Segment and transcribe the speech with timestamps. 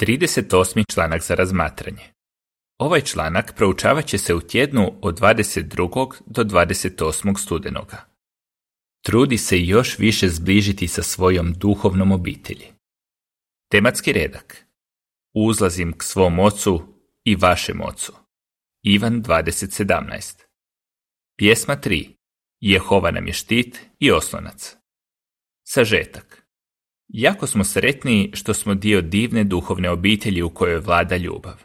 [0.00, 0.92] 38.
[0.92, 2.02] članak za razmatranje.
[2.78, 6.14] Ovaj članak proučavat će se u tjednu od 22.
[6.26, 7.38] do 28.
[7.38, 8.04] studenoga.
[9.04, 12.66] Trudi se još više zbližiti sa svojom duhovnom obitelji.
[13.70, 14.66] Tematski redak.
[15.34, 16.82] Uzlazim k svom ocu
[17.24, 18.12] i vašem ocu.
[18.82, 20.42] Ivan 20.17.
[21.36, 22.08] Pjesma 3.
[22.60, 24.76] Jehova nam je štit i oslonac.
[25.66, 26.43] Sažetak.
[27.08, 31.62] Jako smo sretni što smo dio divne duhovne obitelji u kojoj vlada ljubav.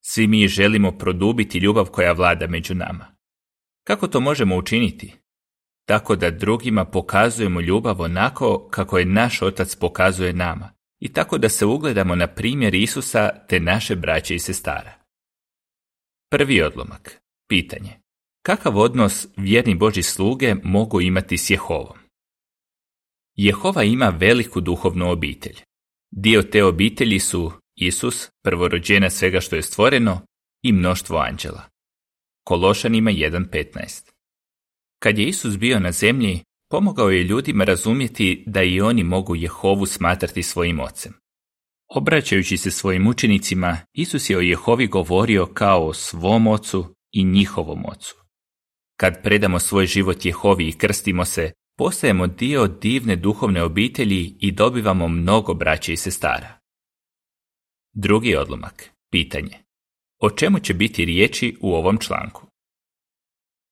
[0.00, 3.06] Svi mi želimo produbiti ljubav koja vlada među nama.
[3.84, 5.14] Kako to možemo učiniti?
[5.86, 11.48] Tako da drugima pokazujemo ljubav onako kako je naš Otac pokazuje nama i tako da
[11.48, 14.92] se ugledamo na primjer Isusa te naše braće i sestara.
[16.30, 17.20] Prvi odlomak.
[17.48, 18.00] Pitanje.
[18.42, 21.99] Kakav odnos vjerni Boži sluge mogu imati s Jehovom?
[23.42, 25.56] Jehova ima veliku duhovnu obitelj.
[26.10, 30.20] Dio te obitelji su Isus, prvorođena svega što je stvoreno,
[30.62, 31.62] i mnoštvo anđela.
[32.44, 34.10] Kološanima 1.15
[35.02, 39.86] Kad je Isus bio na zemlji, pomogao je ljudima razumjeti da i oni mogu Jehovu
[39.86, 41.12] smatrati svojim ocem.
[41.88, 47.84] Obraćajući se svojim učenicima, Isus je o Jehovi govorio kao o svom ocu i njihovom
[47.86, 48.16] ocu.
[48.96, 55.08] Kad predamo svoj život Jehovi i krstimo se, postajemo dio divne duhovne obitelji i dobivamo
[55.08, 56.58] mnogo braće i sestara.
[57.92, 58.90] Drugi odlomak.
[59.10, 59.58] Pitanje.
[60.18, 62.46] O čemu će biti riječi u ovom članku?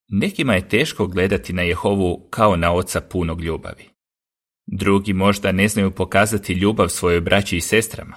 [0.08, 3.84] Nekima je teško gledati na Jehovu kao na oca punog ljubavi.
[4.66, 8.16] Drugi možda ne znaju pokazati ljubav svojoj braći i sestrama.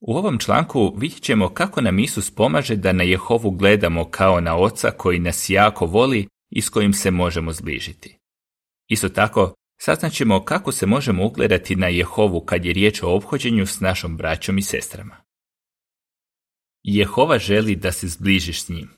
[0.00, 4.56] U ovom članku vidjet ćemo kako nam Isus pomaže da na Jehovu gledamo kao na
[4.56, 8.17] oca koji nas jako voli i s kojim se možemo zbližiti.
[8.88, 13.80] Isto tako, saznaćemo kako se možemo ugledati na Jehovu kad je riječ o obhođenju s
[13.80, 15.16] našom braćom i sestrama.
[16.82, 18.90] Jehova želi da se zbližiš s njim.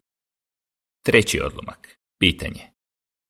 [1.04, 1.98] Treći odlomak.
[2.18, 2.60] Pitanje.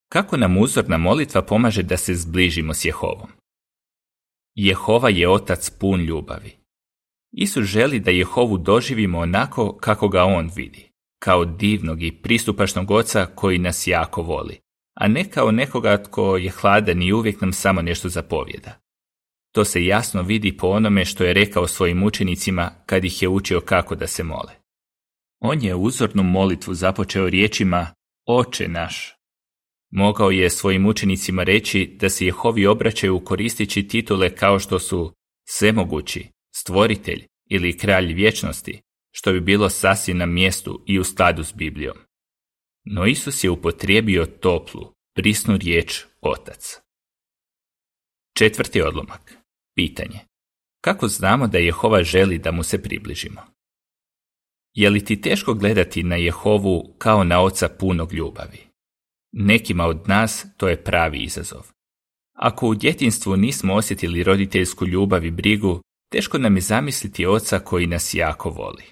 [0.08, 3.28] Kako nam uzorna molitva pomaže da se zbližimo s Jehovom?
[4.54, 6.56] Jehova je otac pun ljubavi.
[7.32, 13.26] Isus želi da Jehovu doživimo onako kako ga on vidi, kao divnog i pristupačnog oca
[13.26, 14.60] koji nas jako voli,
[15.00, 18.80] a ne kao nekoga tko je hladan i uvijek nam samo nešto zapovjeda.
[19.52, 23.60] To se jasno vidi po onome što je rekao svojim učenicima kad ih je učio
[23.60, 24.52] kako da se mole.
[25.40, 27.86] On je uzornu molitvu započeo riječima
[28.26, 29.14] Oče naš.
[29.90, 35.12] Mogao je svojim učenicima reći da se Jehovi obraćaju koristeći titule kao što su
[35.48, 38.80] Svemogući, Stvoritelj ili Kralj vječnosti,
[39.12, 41.96] što bi bilo sasvim na mjestu i u skladu s Biblijom.
[42.84, 46.80] No Isus je upotrijebio toplu, prisnu riječ Otac.
[48.38, 49.34] Četvrti odlomak.
[49.74, 50.20] Pitanje.
[50.80, 53.40] Kako znamo da Jehova želi da mu se približimo?
[54.74, 58.58] Je li ti teško gledati na Jehovu kao na oca punog ljubavi?
[59.32, 61.66] Nekima od nas to je pravi izazov.
[62.34, 65.80] Ako u djetinstvu nismo osjetili roditeljsku ljubav i brigu,
[66.12, 68.84] teško nam je zamisliti oca koji nas jako voli.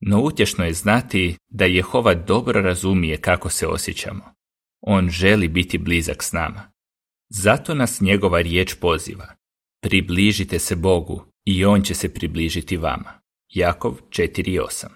[0.00, 4.34] No utješno je znati da Jehova dobro razumije kako se osjećamo.
[4.80, 6.72] On želi biti blizak s nama.
[7.28, 9.26] Zato nas njegova riječ poziva.
[9.82, 13.20] Približite se Bogu i On će se približiti vama.
[13.48, 14.86] Jakov 4.8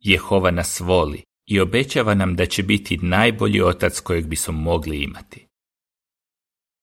[0.00, 5.46] Jehova nas voli i obećava nam da će biti najbolji otac kojeg bismo mogli imati.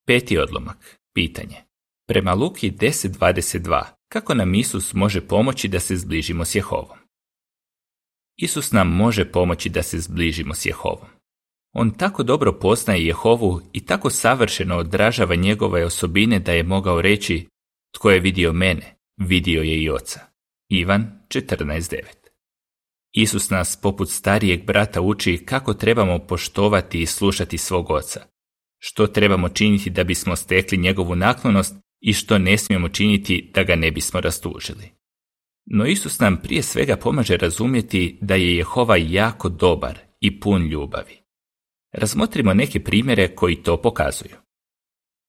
[0.08, 1.00] Peti odlomak.
[1.14, 1.56] Pitanje.
[2.08, 6.99] Prema Luki 10.22 kako nam Isus može pomoći da se zbližimo s Jehovom?
[8.42, 11.08] Isus nam može pomoći da se zbližimo s Jehovom.
[11.74, 17.48] On tako dobro poznaje Jehovu i tako savršeno odražava njegove osobine da je mogao reći
[17.96, 20.20] Tko je vidio mene, vidio je i oca.
[20.70, 22.02] Ivan 14.9
[23.12, 28.26] Isus nas poput starijeg brata uči kako trebamo poštovati i slušati svog oca.
[28.78, 33.76] Što trebamo činiti da bismo stekli njegovu naklonost i što ne smijemo činiti da ga
[33.76, 34.99] ne bismo rastužili.
[35.72, 41.18] No Isus nam prije svega pomaže razumjeti da je Jehova jako dobar i pun ljubavi.
[41.94, 44.36] Razmotrimo neke primjere koji to pokazuju.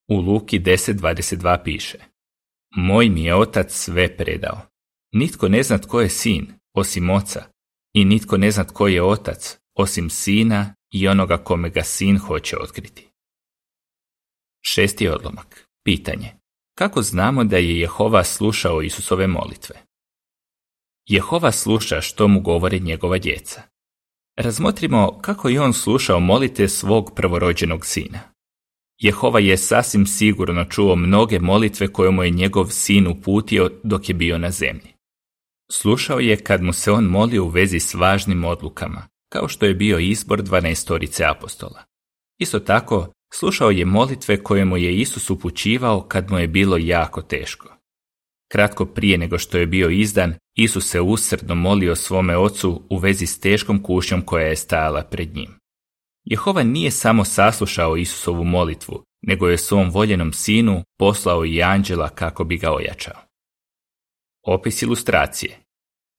[0.08, 1.98] U Luki 10.22 piše
[2.76, 4.60] Moj mi je otac sve predao.
[5.12, 7.44] Nitko ne zna tko je sin, osim oca,
[7.94, 12.56] i nitko ne zna tko je otac, osim sina i onoga kome ga sin hoće
[12.58, 13.08] otkriti.
[14.62, 15.68] Šesti odlomak.
[15.84, 16.32] Pitanje.
[16.78, 19.89] Kako znamo da je Jehova slušao Isusove molitve?
[21.10, 23.62] Jehova sluša što mu govore njegova djeca.
[24.36, 28.18] Razmotrimo kako je on slušao molite svog prvorođenog sina.
[28.98, 34.14] Jehova je sasvim sigurno čuo mnoge molitve koje mu je njegov sin uputio dok je
[34.14, 34.94] bio na zemlji.
[35.72, 39.74] Slušao je kad mu se on molio u vezi s važnim odlukama, kao što je
[39.74, 41.84] bio izbor dvanaestorice apostola.
[42.38, 47.22] Isto tako, slušao je molitve koje mu je Isus upućivao kad mu je bilo jako
[47.22, 47.79] teško.
[48.52, 53.26] Kratko prije nego što je bio izdan, Isus se usrdno molio svome ocu u vezi
[53.26, 55.58] s teškom kušnjom koja je stajala pred njim.
[56.24, 62.44] Jehova nije samo saslušao Isusovu molitvu, nego je svom voljenom sinu poslao i anđela kako
[62.44, 63.16] bi ga ojačao.
[64.46, 65.60] Opis ilustracije.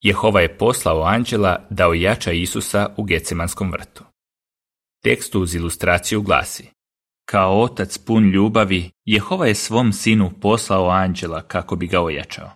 [0.01, 4.03] Jehova je poslao anđela da ojača Isusa u Gecemanskom vrtu.
[5.03, 6.80] Tekst uz ilustraciju glasi
[7.25, 12.49] Kao otac pun ljubavi, Jehova je svom sinu poslao anđela kako bi ga ojačao.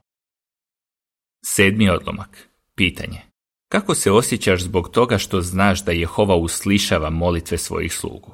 [1.45, 2.49] Sedmi odlomak.
[2.75, 3.21] Pitanje.
[3.71, 8.31] Kako se osjećaš zbog toga što znaš da Jehova uslišava molitve svojih slugu?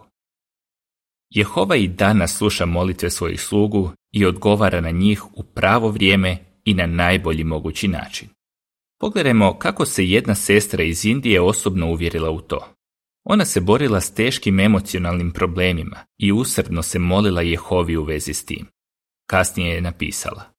[1.29, 6.73] Jehova i danas sluša molitve svojih slugu i odgovara na njih u pravo vrijeme i
[6.73, 8.29] na najbolji mogući način.
[8.99, 12.73] Pogledajmo kako se jedna sestra iz Indije osobno uvjerila u to.
[13.23, 18.45] Ona se borila s teškim emocionalnim problemima i usrdno se molila Jehovi u vezi s
[18.45, 18.67] tim.
[19.29, 20.51] Kasnije je napisala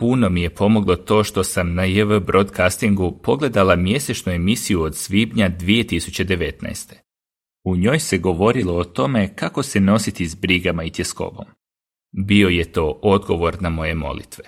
[0.00, 5.50] Puno mi je pomoglo to što sam na JV Broadcastingu pogledala mjesečnu emisiju od svibnja
[5.50, 6.94] 2019.
[7.64, 11.44] U njoj se govorilo o tome kako se nositi s brigama i tjeskobom.
[12.12, 14.44] Bio je to odgovor na moje molitve.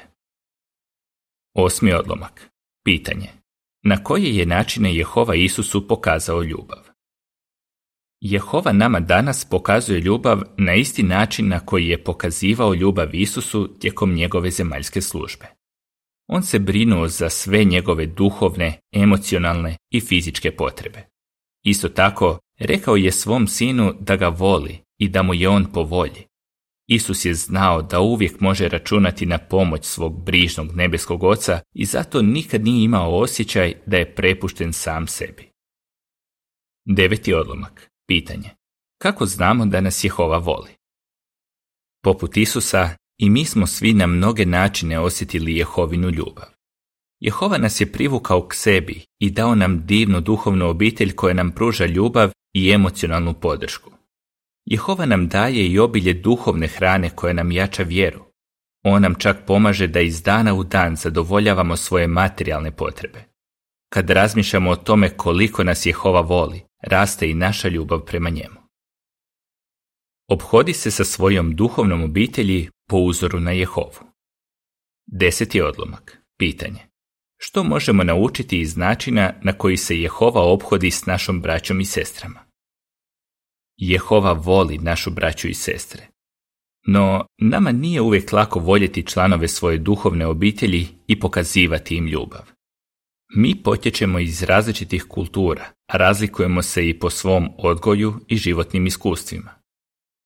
[1.55, 2.51] Osmi odlomak.
[2.85, 3.29] Pitanje.
[3.85, 6.92] Na koje je načine Jehova Isusu pokazao ljubav?
[8.25, 14.15] Jehova nama danas pokazuje ljubav na isti način na koji je pokazivao ljubav Isusu tijekom
[14.15, 15.47] njegove zemaljske službe.
[16.29, 21.07] On se brinuo za sve njegove duhovne, emocionalne i fizičke potrebe.
[21.65, 25.83] Isto tako, rekao je svom sinu da ga voli i da mu je on po
[25.83, 26.27] volji.
[26.89, 32.23] Isus je znao da uvijek može računati na pomoć svog brižnog nebeskog oca i zato
[32.23, 35.49] nikad nije imao osjećaj da je prepušten sam sebi.
[36.85, 37.92] Deveti odlomak.
[38.09, 38.51] Pitanje.
[38.99, 40.71] Kako znamo da nas Jehova voli?
[42.05, 46.47] Poput Isusa, i mi smo svi na mnoge načine osjetili Jehovinu ljubav.
[47.21, 51.87] Jehova nas je privukao k sebi i dao nam divnu duhovnu obitelj koja nam pruža
[51.87, 53.91] ljubav i emocionalnu podršku.
[54.65, 58.25] Jehova nam daje i obilje duhovne hrane koja nam jača vjeru.
[58.85, 63.32] On nam čak pomaže da iz dana u dan zadovoljavamo svoje materijalne potrebe.
[63.93, 68.57] Kad razmišljamo o tome koliko nas Jehova voli, raste i naša ljubav prema njemu.
[70.29, 73.99] Obhodi se sa svojom duhovnom obitelji po uzoru na Jehovu.
[75.07, 76.19] Deseti odlomak.
[76.39, 76.81] Pitanje.
[77.39, 82.41] Što možemo naučiti iz načina na koji se Jehova obhodi s našom braćom i sestrama?
[83.77, 86.09] Jehova voli našu braću i sestre.
[86.87, 92.52] No, nama nije uvijek lako voljeti članove svoje duhovne obitelji i pokazivati im ljubav.
[93.35, 99.51] Mi potječemo iz različitih kultura, a razlikujemo se i po svom odgoju i životnim iskustvima.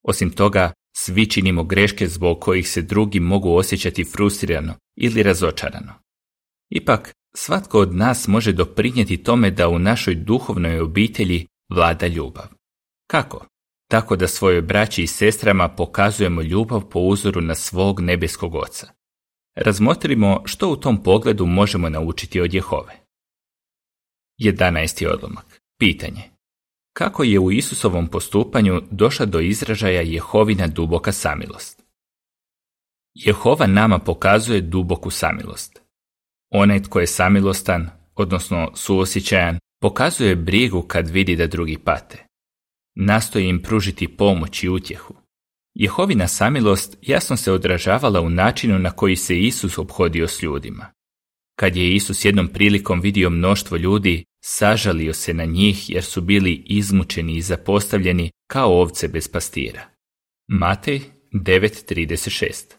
[0.02, 5.92] Osim toga, svi činimo greške zbog kojih se drugi mogu osjećati frustrirano ili razočarano.
[6.70, 12.46] Ipak, svatko od nas može doprinijeti tome da u našoj duhovnoj obitelji vlada ljubav.
[13.10, 13.46] Kako?
[13.90, 18.95] Tako da svojoj braći i sestrama pokazujemo ljubav po uzoru na svog nebeskog oca.
[19.56, 22.94] Razmotrimo što u tom pogledu možemo naučiti od Jehove.
[24.40, 25.06] 11.
[25.06, 25.60] odlomak.
[25.78, 26.22] Pitanje.
[26.92, 31.82] Kako je u Isusovom postupanju došla do izražaja Jehovina duboka samilost?
[33.14, 35.82] Jehova nama pokazuje duboku samilost.
[36.50, 42.26] Onaj tko je samilostan, odnosno suosjećajan, pokazuje brigu kad vidi da drugi pate.
[42.94, 45.14] Nastoji im pružiti pomoć i utjehu.
[45.78, 50.86] Jehovina samilost jasno se odražavala u načinu na koji se Isus obhodio s ljudima.
[51.58, 56.62] Kad je Isus jednom prilikom vidio mnoštvo ljudi, sažalio se na njih jer su bili
[56.66, 59.88] izmučeni i zapostavljeni kao ovce bez pastira.
[60.48, 61.00] Matej
[61.32, 62.74] 9.36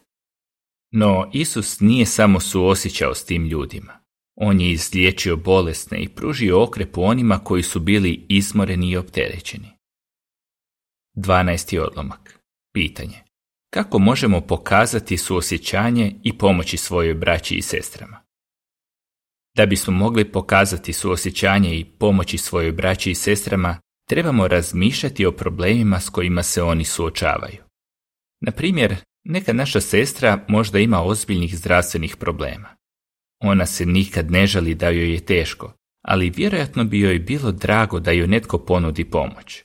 [0.92, 3.92] No, Isus nije samo suosjećao s tim ljudima.
[4.34, 9.68] On je izliječio bolesne i pružio okrepu onima koji su bili izmoreni i opterećeni.
[11.16, 11.78] 12.
[11.78, 12.37] odlomak.
[12.74, 13.22] Pitanje.
[13.70, 18.20] Kako možemo pokazati suosjećanje i pomoći svojoj braći i sestrama?
[19.56, 26.00] Da bismo mogli pokazati suosjećanje i pomoći svojoj braći i sestrama, trebamo razmišljati o problemima
[26.00, 27.62] s kojima se oni suočavaju.
[28.40, 32.68] Na primjer, neka naša sestra možda ima ozbiljnih zdravstvenih problema.
[33.42, 35.72] Ona se nikad ne žali da joj je teško,
[36.02, 39.64] ali vjerojatno bi joj bilo drago da joj netko ponudi pomoć.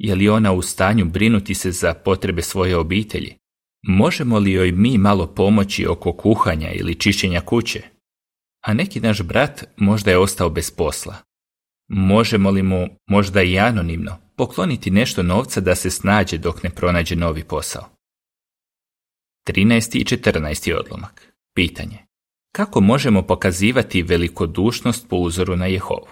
[0.00, 3.36] Je li ona u stanju brinuti se za potrebe svoje obitelji?
[3.82, 7.82] Možemo li joj mi malo pomoći oko kuhanja ili čišćenja kuće?
[8.60, 11.16] a neki naš brat možda je ostao bez posla.
[11.88, 17.16] Možemo li mu, možda i anonimno, pokloniti nešto novca da se snađe dok ne pronađe
[17.16, 17.88] novi posao?
[19.48, 19.96] 13.
[19.96, 20.74] i 14.
[20.78, 21.32] odlomak.
[21.54, 21.98] Pitanje.
[22.52, 26.08] Kako možemo pokazivati velikodušnost po uzoru na Jehovu?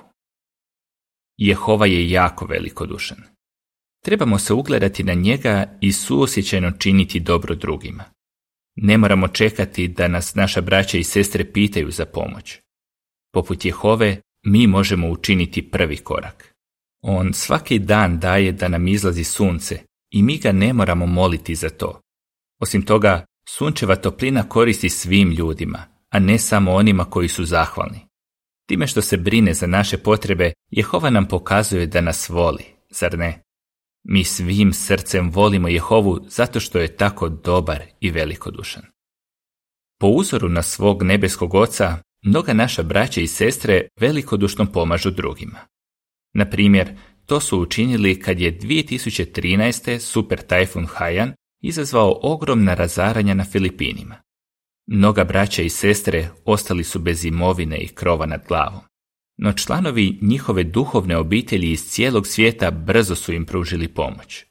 [1.36, 3.18] Jehova je jako velikodušan.
[4.04, 8.04] Trebamo se ugledati na njega i suosjećajno činiti dobro drugima.
[8.76, 12.58] Ne moramo čekati da nas naša braća i sestre pitaju za pomoć.
[13.32, 16.54] Poput Jehove, mi možemo učiniti prvi korak.
[17.02, 19.78] On svaki dan daje da nam izlazi sunce
[20.10, 22.00] i mi ga ne moramo moliti za to.
[22.60, 28.00] Osim toga, sunčeva toplina koristi svim ljudima, a ne samo onima koji su zahvalni.
[28.68, 33.42] Time što se brine za naše potrebe, Jehova nam pokazuje da nas voli, zar ne?
[34.10, 38.82] Mi svim srcem volimo Jehovu zato što je tako dobar i velikodušan.
[40.00, 45.58] Po uzoru na svog nebeskog oca, mnoga naša braća i sestre velikodušno pomažu drugima.
[46.34, 46.96] Na primjer,
[47.26, 49.98] to su učinili kad je 2013.
[49.98, 54.16] super tajfun Haiyan izazvao ogromna razaranja na Filipinima.
[54.86, 58.80] Mnoga braća i sestre ostali su bez imovine i krova nad glavom.
[59.38, 64.44] No članovi njihove duhovne obitelji iz cijelog svijeta brzo su im pružili pomoć.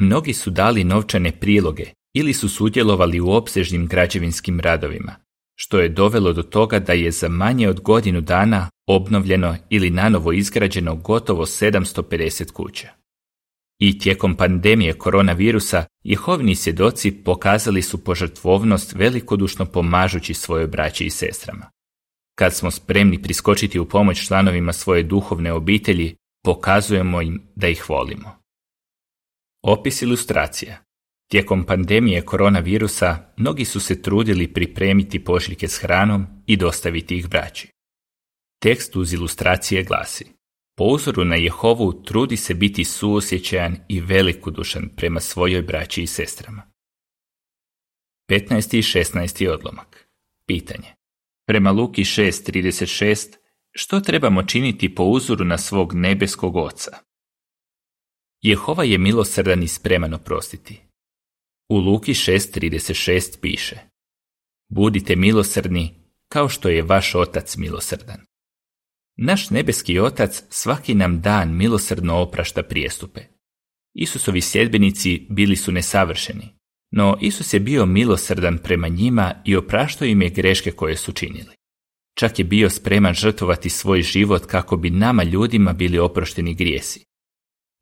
[0.00, 5.14] Mnogi su dali novčane priloge ili su sudjelovali u opsežnim građevinskim radovima,
[5.54, 10.32] što je dovelo do toga da je za manje od godinu dana obnovljeno ili nanovo
[10.32, 12.88] izgrađeno gotovo 750 kuća.
[13.78, 21.70] I tijekom pandemije koronavirusa Jehovni svjedoci pokazali su požrtvovnost velikodušno pomažući svojoj braći i sestrama.
[22.42, 28.38] Kad smo spremni priskočiti u pomoć članovima svoje duhovne obitelji, pokazujemo im da ih volimo.
[29.64, 30.84] Opis ilustracija
[31.30, 37.68] Tijekom pandemije koronavirusa mnogi su se trudili pripremiti pošiljke s hranom i dostaviti ih braći.
[38.62, 40.26] Tekst uz ilustracije glasi
[40.76, 46.62] Po uzoru na Jehovu trudi se biti suosjećajan i velikodušan prema svojoj braći i sestrama.
[48.30, 48.76] 15.
[48.76, 49.48] i 16.
[49.48, 50.08] odlomak
[50.46, 51.01] Pitanje
[51.46, 53.36] Prema Luki 6.36
[53.72, 56.98] što trebamo činiti po uzoru na svog nebeskog oca?
[58.40, 60.80] Jehova je milosrdan i spreman oprostiti.
[61.68, 63.76] U Luki 6.36 piše
[64.68, 65.94] Budite milosrdni
[66.28, 68.20] kao što je vaš otac milosrdan.
[69.16, 73.20] Naš nebeski otac svaki nam dan milosrdno oprašta prijestupe.
[73.94, 76.48] Isusovi sjedbenici bili su nesavršeni,
[76.92, 81.54] no Isus je bio milosrdan prema njima i opraštao im je greške koje su činili.
[82.14, 87.04] Čak je bio spreman žrtvovati svoj život kako bi nama ljudima bili oprošteni grijesi.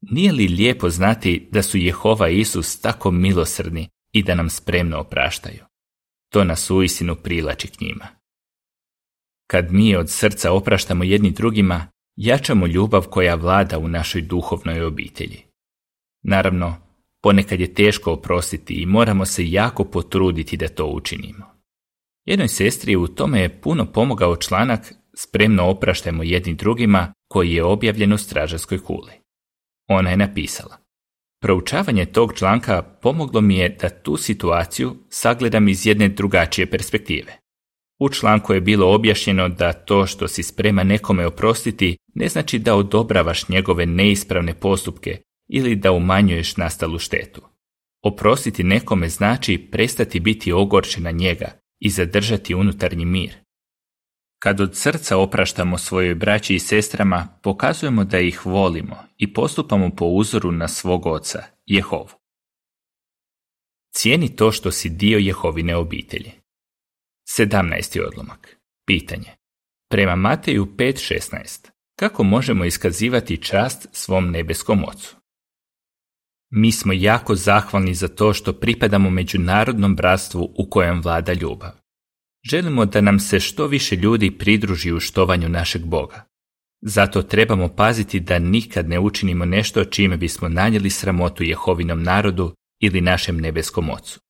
[0.00, 4.99] Nije li lijepo znati da su Jehova i Isus tako milosrdni i da nam spremno
[4.99, 5.64] opraštaju?
[6.33, 8.07] To nas uistinu prilači k njima.
[9.47, 11.87] Kad mi od srca opraštamo jedni drugima,
[12.17, 15.43] jačamo ljubav koja vlada u našoj duhovnoj obitelji.
[16.23, 16.90] Naravno,
[17.23, 21.45] ponekad je teško oprostiti i moramo se jako potruditi da to učinimo.
[22.27, 28.12] Jednoj sestri u tome je puno pomogao članak Spremno opraštajmo jedni drugima koji je objavljen
[28.12, 29.12] u stražarskoj kuli.
[29.89, 30.77] Ona je napisala
[31.43, 37.33] Proučavanje tog članka pomoglo mi je da tu situaciju sagledam iz jedne drugačije perspektive.
[37.99, 42.75] U članku je bilo objašnjeno da to što si sprema nekome oprostiti ne znači da
[42.75, 45.19] odobravaš njegove neispravne postupke
[45.52, 47.40] ili da umanjuješ nastalu štetu.
[48.02, 53.37] Oprostiti nekome znači prestati biti ogorčen na njega i zadržati unutarnji mir.
[54.42, 60.04] Kad od srca opraštamo svojoj braći i sestrama, pokazujemo da ih volimo i postupamo po
[60.04, 62.09] uzoru na svog oca, Jehovu.
[63.95, 66.33] Cijeni to što si dio Jehovine obitelji.
[67.38, 68.07] 17.
[68.07, 68.57] odlomak.
[68.87, 69.30] Pitanje.
[69.90, 71.71] Prema Mateju 5.16.
[71.99, 75.20] Kako možemo iskazivati čast svom nebeskom ocu?
[76.50, 81.71] Mi smo jako zahvalni za to što pripadamo međunarodnom bratstvu u kojem vlada ljubav.
[82.50, 86.25] Želimo da nam se što više ljudi pridruži u štovanju našeg Boga.
[86.83, 93.00] Zato trebamo paziti da nikad ne učinimo nešto čime bismo nanijeli sramotu Jehovinom narodu ili
[93.00, 94.21] našem nebeskom ocu.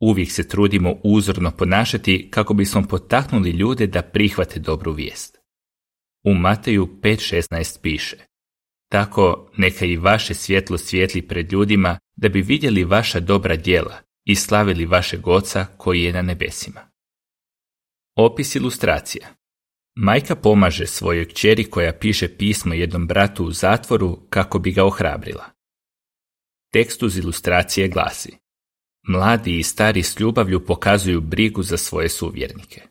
[0.00, 5.38] Uvijek se trudimo uzorno ponašati kako bismo potaknuli ljude da prihvate dobru vijest.
[6.24, 8.31] U Mateju 5.16 piše
[8.92, 14.34] Tako neka i vaše svjetlo svijetli pred ljudima da bi vidjeli vaša dobra djela i
[14.34, 16.80] slavili vašeg oca koji je na nebesima.
[18.16, 19.28] Opis ilustracija
[19.94, 25.50] Majka pomaže svojoj kćeri koja piše pismo jednom bratu u zatvoru kako bi ga ohrabrila.
[26.72, 28.32] Tekst uz ilustracije glasi
[29.08, 32.82] Mladi i stari s ljubavlju pokazuju brigu za svoje suvjernike.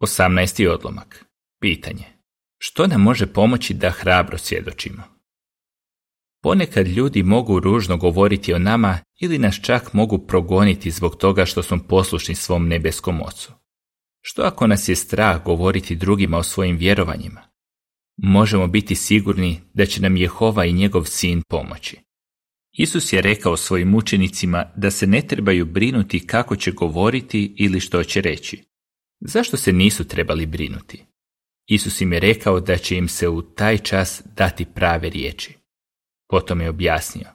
[0.00, 0.68] 18.
[0.68, 1.24] odlomak.
[1.60, 2.15] Pitanje.
[2.58, 5.02] Što nam može pomoći da hrabro svjedočimo?
[6.42, 11.62] Ponekad ljudi mogu ružno govoriti o nama ili nas čak mogu progoniti zbog toga što
[11.62, 13.52] smo poslušni svom nebeskom ocu.
[14.20, 17.42] Što ako nas je strah govoriti drugima o svojim vjerovanjima?
[18.16, 21.96] Možemo biti sigurni da će nam Jehova i njegov sin pomoći.
[22.72, 28.04] Isus je rekao svojim učenicima da se ne trebaju brinuti kako će govoriti ili što
[28.04, 28.64] će reći.
[29.20, 31.04] Zašto se nisu trebali brinuti?
[31.66, 35.54] Isus im je rekao da će im se u taj čas dati prave riječi.
[36.28, 37.28] Potom je objasnio.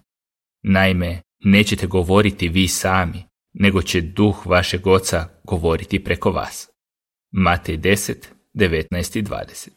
[0.63, 3.23] Naime, nećete govoriti vi sami,
[3.53, 6.69] nego će duh vašeg oca govoriti preko vas.
[7.31, 8.13] Matej 10,
[8.53, 9.69] 19 i 20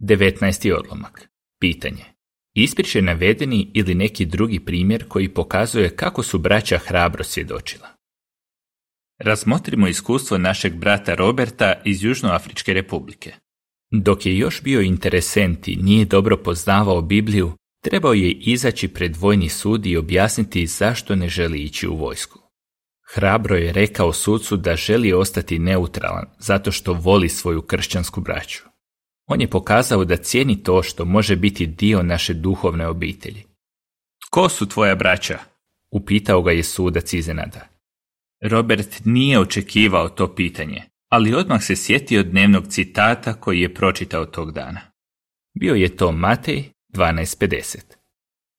[0.00, 0.72] 19.
[0.72, 1.28] odlomak.
[1.60, 2.04] Pitanje.
[2.54, 7.97] Ispriče navedeni ili neki drugi primjer koji pokazuje kako su braća hrabro svjedočila.
[9.18, 13.32] Razmotrimo iskustvo našeg brata Roberta iz Južnoafričke republike.
[13.90, 19.48] Dok je još bio interesent i nije dobro poznavao Bibliju, trebao je izaći pred vojni
[19.48, 22.38] sud i objasniti zašto ne želi ići u vojsku.
[23.14, 28.62] Hrabro je rekao sucu da želi ostati neutralan zato što voli svoju kršćansku braću.
[29.26, 33.44] On je pokazao da cijeni to što može biti dio naše duhovne obitelji.
[34.30, 35.38] Ko su tvoja braća?
[35.90, 37.77] Upitao ga je sudac iznenada.
[38.42, 44.52] Robert nije očekivao to pitanje, ali odmah se sjetio dnevnog citata koji je pročitao tog
[44.52, 44.80] dana.
[45.60, 46.64] Bio je to Matej
[46.94, 47.78] 12.50.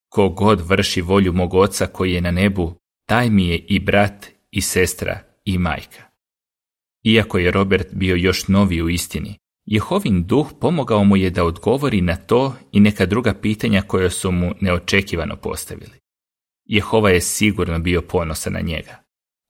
[0.09, 2.75] Ko god vrši volju mog oca koji je na nebu,
[3.07, 6.03] taj mi je i brat, i sestra, i majka.
[7.03, 12.01] Iako je Robert bio još novi u istini, Jehovin duh pomogao mu je da odgovori
[12.01, 15.99] na to i neka druga pitanja koja su mu neočekivano postavili.
[16.65, 18.98] Jehova je sigurno bio ponosan na njega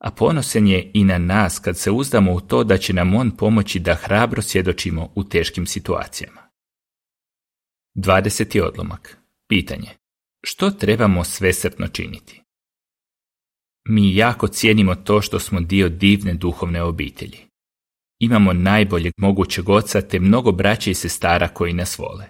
[0.00, 3.36] a ponosen je i na nas kad se uzdamo u to da će nam on
[3.36, 6.40] pomoći da hrabro svjedočimo u teškim situacijama.
[7.94, 8.62] 20.
[8.62, 9.18] odlomak.
[9.48, 9.88] Pitanje.
[10.44, 12.42] Što trebamo svesrpno činiti?
[13.88, 17.38] Mi jako cijenimo to što smo dio divne duhovne obitelji.
[18.18, 22.24] Imamo najboljeg mogućeg oca te mnogo braća i sestara koji nas vole.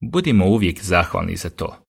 [0.00, 1.83] Budimo uvijek zahvalni za to.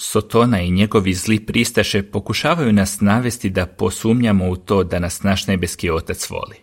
[0.00, 5.46] Sotona i njegovi zli pristaše pokušavaju nas navesti da posumnjamo u to da nas naš
[5.46, 6.56] nebeski otac voli.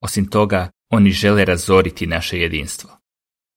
[0.00, 2.90] Osim toga, oni žele razoriti naše jedinstvo.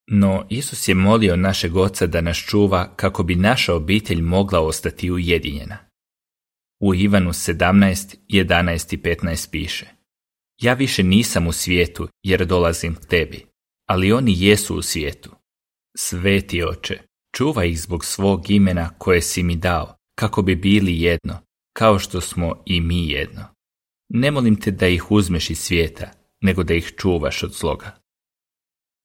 [0.07, 5.11] No, Isus je molio našeg oca da nas čuva kako bi naša obitelj mogla ostati
[5.11, 5.77] ujedinjena.
[6.81, 9.85] U Ivanu 17, 11 i 15 piše
[10.61, 13.45] Ja više nisam u svijetu jer dolazim k tebi,
[13.87, 15.31] ali oni jesu u svijetu.
[15.97, 16.99] Sveti oče,
[17.37, 21.37] Čuvaj ih zbog svog imena koje si mi dao, kako bi bili jedno,
[21.73, 23.45] kao što smo i mi jedno.
[24.09, 27.99] Ne molim te da ih uzmeš iz svijeta, nego da ih čuvaš od zloga.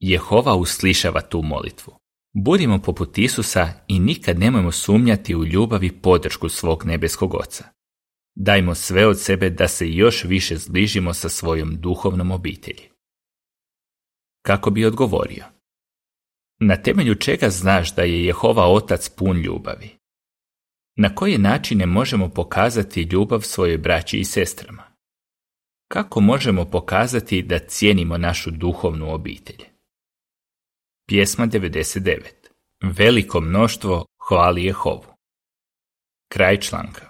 [0.01, 1.95] Jehova uslišava tu molitvu.
[2.35, 7.65] Budimo poput Isusa i nikad nemojmo sumnjati u ljubav i podršku svog nebeskog oca.
[8.35, 12.89] Dajmo sve od sebe da se još više zbližimo sa svojom duhovnom obitelji.
[14.43, 15.60] Kako bi odgovorio?
[16.63, 19.91] Na temelju čega znaš da je Jehova Otac pun ljubavi?
[20.97, 24.83] Na koje načine možemo pokazati ljubav svojoj braći i sestrama?
[25.89, 29.65] Kako možemo pokazati da cijenimo našu duhovnu obitelj?
[31.09, 32.21] Pjesma 99.
[32.83, 35.05] Veliko mnoštvo hvali Jehovu.
[36.29, 37.10] Kraj članka.